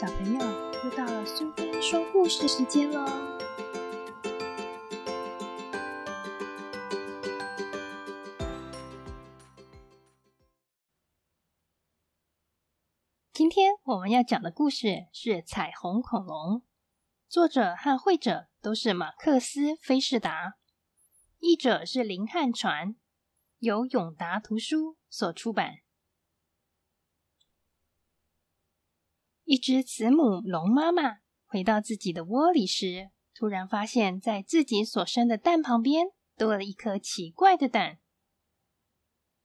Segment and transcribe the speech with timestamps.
[0.00, 0.38] 小朋友，
[0.84, 3.04] 又到了苏菲说故事时间喽！
[13.32, 16.58] 今天我们要讲的故事是《彩虹恐龙》，
[17.28, 20.52] 作者和绘者都是马克思·菲士达，
[21.40, 22.94] 译者是林汉传，
[23.58, 25.78] 由永达图书所出版。
[29.48, 37.98] 一只慈母龙妈妈回到自己的窝里时，突然发现，在自己所生的蛋旁边多了一颗奇怪的蛋。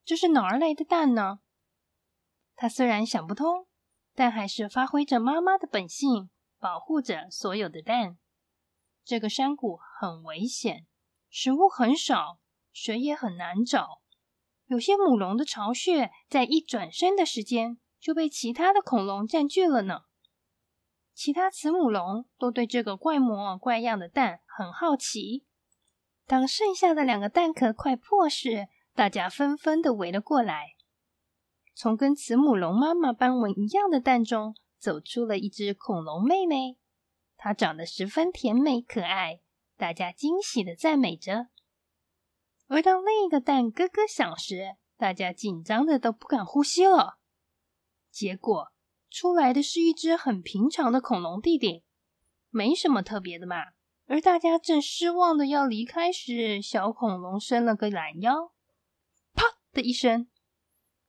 [0.04, 1.40] 这是哪儿来的蛋呢？
[2.54, 3.66] 它虽然想不通，
[4.14, 6.30] 但还是发挥着妈妈的本性，
[6.60, 8.18] 保护着所有的蛋。
[9.06, 10.86] 这个山谷很危险，
[11.30, 12.42] 食物很少，
[12.74, 14.02] 水也很难找。
[14.66, 17.78] 有些母龙的巢穴在一转身的时间。
[18.04, 20.02] 就被其他的恐龙占据了呢。
[21.14, 25.46] 其他慈母龙都对这个怪模怪样的蛋很好奇。
[26.28, 30.76] 当剩下的两个蛋壳快破时，大家纷纷的围了过来。
[31.74, 36.78] 从跟慈母龙妈妈斑纹一样的蛋中走出了一只恐龙妹妹，
[37.38, 39.40] 她长得十分甜美可爱，
[39.78, 41.48] 大家惊喜的赞美着。
[42.68, 47.20] 而当另一个蛋咯咯响时，大家紧张的都不敢呼吸了。
[48.14, 48.72] 结果
[49.10, 51.84] 出来的是一只很平常的恐龙弟弟，
[52.52, 53.58] 没什么特别的嘛。
[54.06, 58.52] 而大家正失望的要离开时，小恐龙伸了个懒腰，
[59.34, 60.28] 啪的一声，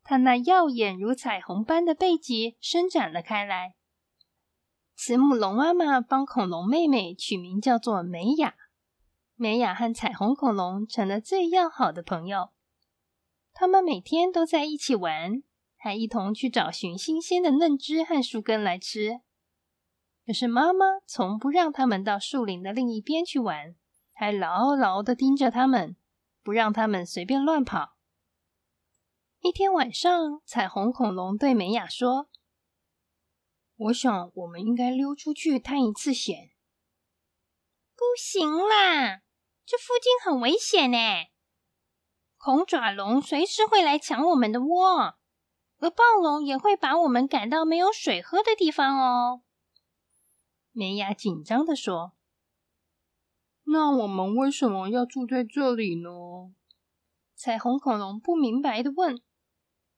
[0.02, 3.74] 它那耀眼如彩虹般的背脊伸展了开来。
[4.94, 8.54] 慈母龙妈妈帮恐龙妹妹取名叫做美雅，
[9.34, 12.50] 美雅和彩虹恐龙成了最要好的朋友，
[13.52, 15.42] 他们每天都在一起玩。
[15.84, 19.20] 还一同去找寻新鲜的嫩枝和树根来吃。
[20.24, 23.76] 可是妈妈从不让他们到树林的另一边去玩，
[24.14, 25.94] 还牢牢的盯着他们，
[26.42, 27.98] 不让他们随便乱跑。
[29.40, 32.30] 一天晚上，彩虹恐龙对美雅说
[33.76, 36.52] ：“我想我们应该溜出去探一次险。
[37.94, 39.20] ”“不行啦，
[39.66, 40.96] 这附近很危险呢，
[42.38, 45.18] 恐爪龙随时会来抢我们的窝。”
[45.78, 49.42] 而暴龙也会把我们赶到没有水喝的地方哦。”
[50.72, 52.12] 梅雅紧张的说。
[53.66, 56.10] “那我们为什么要住在这里呢？”
[57.36, 59.20] 彩虹恐龙不明白的问。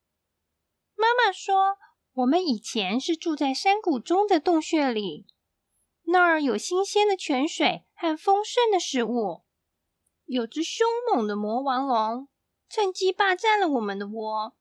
[0.95, 1.77] “妈妈说，
[2.13, 5.27] 我们以前是住在山谷中的洞穴里，
[6.03, 9.43] 那儿有新鲜的泉水和丰盛的食物。
[10.25, 12.27] 有只凶猛的魔王龙
[12.67, 14.56] 趁机霸占了我们的窝。”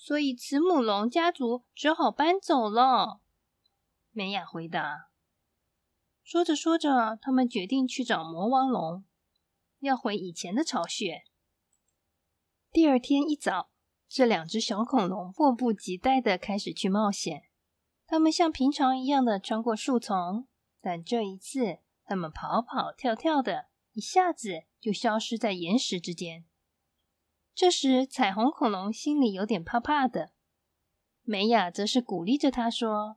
[0.00, 3.20] 所以，慈母龙家族只好搬走了。
[4.12, 5.10] 美雅回答。
[6.22, 9.04] 说着说着，他们决定去找魔王龙，
[9.80, 11.24] 要回以前的巢穴。
[12.70, 13.70] 第二天一早，
[14.08, 17.42] 这两只小恐龙迫不及待的开始去冒险。
[18.06, 20.46] 他们像平常一样的穿过树丛，
[20.80, 26.44] 但这一次，他们跑跑跳跳的，一下子就消失在岩石之间。
[27.60, 30.30] 这时，彩虹恐龙心里有点怕怕的。
[31.24, 33.16] 美雅则是鼓励着他说：“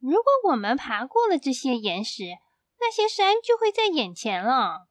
[0.00, 2.38] 如果我们爬过了这些岩石，
[2.80, 4.88] 那些山就会在眼前了。”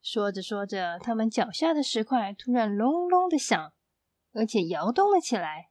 [0.00, 3.74] 说着说着，他们脚下的石块突然隆隆的响，
[4.32, 5.68] 而且摇动了起来，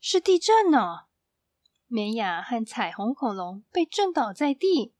[0.00, 1.00] 是地震呢！
[1.86, 4.94] 美雅和彩虹恐龙被震倒在地。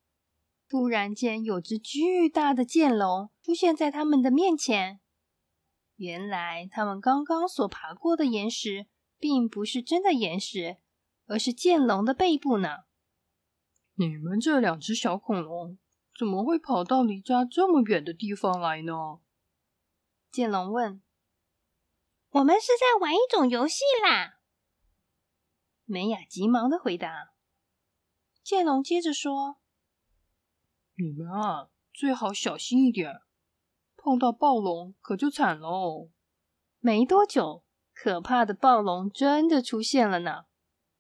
[0.69, 5.01] 突然间，有只巨大的剑龙出现在他们的面前。
[6.03, 8.89] 原来他们刚刚所爬过的岩石，
[9.21, 10.79] 并不是真的岩石，
[11.27, 12.79] 而是剑龙的背部呢。
[13.95, 15.79] 你们这两只小恐龙
[16.19, 19.21] 怎么会跑到离家这么远的地方来呢？
[20.33, 21.01] 剑龙问。
[22.31, 24.41] 我们是在玩一种游戏啦。
[25.85, 27.35] 美雅急忙的回答。
[28.43, 29.59] 剑龙接着说
[30.99, 33.21] ：“你们啊，最好小心一点。”
[34.03, 36.11] 碰到暴龙可就惨喽！
[36.81, 37.63] 没多久，
[37.95, 40.47] 可怕的暴龙真的出现了呢。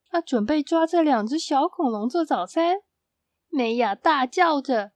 [0.08, 2.82] 他准备抓这两只小恐龙做早餐。
[3.49, 4.93] 美雅大叫着：“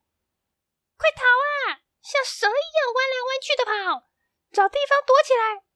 [0.96, 1.24] 快逃
[1.72, 1.82] 啊！
[2.00, 4.06] 像蛇一样弯来弯去的跑，
[4.52, 5.66] 找地方躲起来！”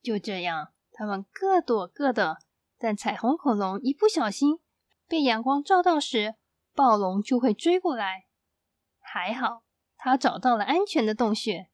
[0.00, 2.38] 就这样，他们各躲各的。
[2.78, 4.60] 但彩虹恐龙一不小心
[5.08, 6.36] 被阳光照到时，
[6.72, 8.26] 暴龙就会追过来。
[9.00, 9.64] 还好。
[10.02, 11.68] 他找到了安全的洞穴。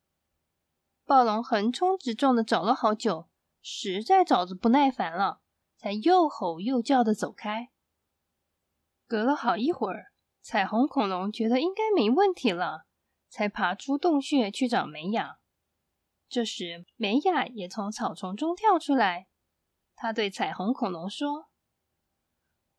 [1.04, 3.28] 暴龙横冲直撞的找了好久，
[3.62, 5.40] 实在找着不耐烦了，
[5.76, 7.70] 才又吼又叫的走开。
[9.06, 10.10] 隔了好一会儿，
[10.42, 12.86] 彩虹恐龙觉得应该没问题了，
[13.28, 15.38] 才爬出洞穴去找美雅。
[16.28, 19.28] 这时，美雅也从草丛中跳出来，
[19.94, 21.46] 她对彩虹恐龙说：“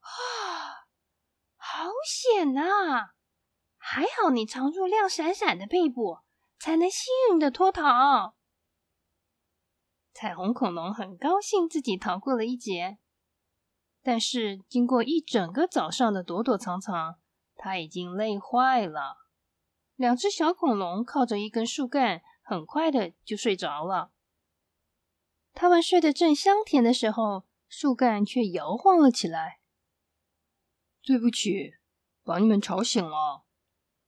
[0.04, 0.84] 啊，
[1.56, 3.12] 好险呐！
[3.90, 6.20] 还好你藏住亮闪闪的背部，
[6.60, 8.36] 才能幸运的脱逃。”
[10.14, 12.98] 彩虹恐龙很高兴自己逃过了一劫，
[14.04, 17.18] 但是经过一整个早上的躲躲藏藏，
[17.56, 19.30] 它已经累坏了。
[19.96, 24.12] 两只小恐龙靠着一根树干，很快的就睡着了。
[25.54, 29.62] 它们睡得正香甜的时候，树干却摇晃了起来。
[31.02, 31.76] 对不起，
[32.26, 33.46] 把你们吵醒了。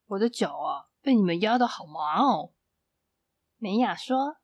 [0.09, 2.53] 我的脚啊，被你们压得好麻哦。
[3.57, 4.38] 美雅说。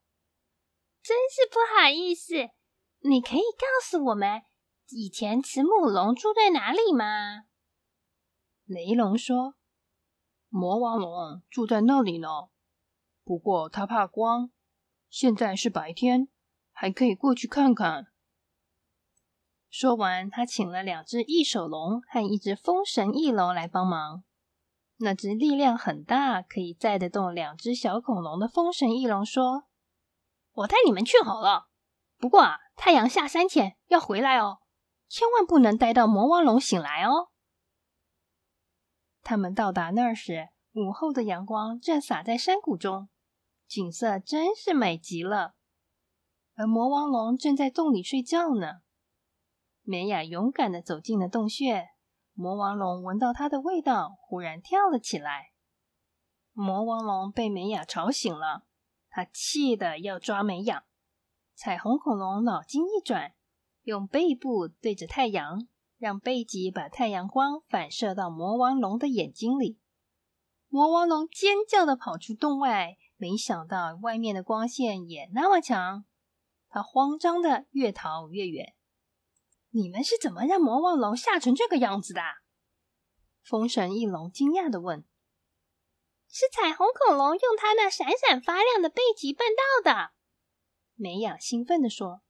[1.02, 2.34] 真是不好意思，
[3.08, 4.42] 你可以告诉我们
[4.88, 7.44] 以前慈母龙住在哪里吗？
[8.64, 9.54] 雷龙说
[10.50, 12.28] ：“魔王龙住在那里呢，
[13.22, 14.50] 不过他怕光。
[15.08, 16.26] 现在是白天，
[16.72, 18.08] 还可以过去看看。”
[19.70, 24.24] 说完，他请了两只翼手龙和一只风神翼龙来帮忙。
[24.98, 29.64] 那只力量很大，可以载得动两只小恐龙的风神翼龙说。
[30.52, 31.68] 我带你们去好了，
[32.16, 34.60] 不过啊，太阳下山前要回来哦，
[35.08, 37.28] 千万不能待到魔王龙醒来哦。
[39.22, 43.10] 他们到达那儿时，午后的阳光正洒在山谷中，
[43.66, 45.54] 景色真是美极了。
[46.54, 48.80] 而魔王龙正在洞里睡觉呢。
[49.82, 51.90] 美雅勇敢的走进了洞穴，
[52.38, 55.52] 魔王龙闻到它的味道，忽然跳了起来。
[56.52, 58.66] 魔王龙被美雅吵醒了。
[59.08, 60.84] 他气得要抓美雅，
[61.54, 63.32] 彩虹恐龙脑筋一转，
[63.84, 65.66] 用背部对着太阳，
[65.96, 69.80] 让背脊把太阳光反射到魔王龙的眼睛里。
[70.68, 76.04] 魔王龙尖叫的跑出洞外，没想到外面的光线也那么强，
[76.68, 78.74] 他慌张的越逃越远。
[79.76, 82.22] 你们是怎么让魔王龙吓成这个样子的？
[83.42, 85.04] 风神翼龙惊讶的问。
[86.28, 90.12] 是彩虹恐龙用它那闪闪发亮的背脊办到的，
[90.94, 92.22] 美雅兴奋地说。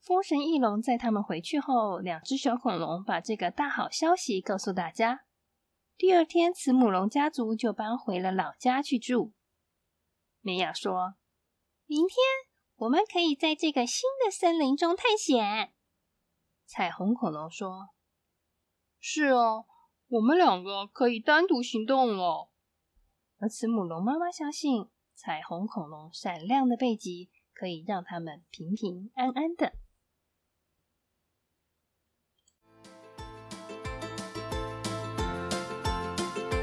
[0.00, 5.26] 风神翼龙在他们回去后，两只小恐龙把这个大好消息告诉大家。
[5.98, 9.34] 第二天，慈母龙家族就搬回了老家去住。
[10.40, 11.16] 美雅说
[11.84, 12.16] ：“明天
[12.76, 15.74] 我们可以在这个新的森林中探险。”
[16.74, 17.90] 彩虹恐龙说
[18.98, 19.66] ：“是哦，
[20.08, 22.48] 我们两个可以单独行动了。”
[23.38, 29.74] 而慈母龙妈妈相信，彩虹恐龙闪亮的背脊可以让他们平平安安的。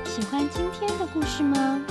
[0.05, 1.85] 喜欢今天的故事吗？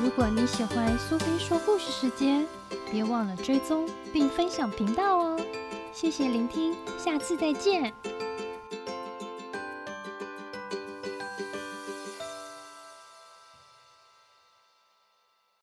[0.00, 2.46] 如果你喜欢苏菲说故事时间，
[2.92, 5.63] 别忘了追踪并分享频道哦！
[5.94, 7.94] 谢谢聆听，下次再见。